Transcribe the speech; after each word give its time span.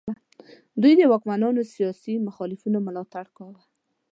دوی 0.81 0.93
د 0.97 1.01
واکمنانو 1.11 1.61
سیاسي 1.73 2.13
مخالفینو 2.27 2.79
ملاتړ 2.87 3.25
کاوه. 3.37 3.61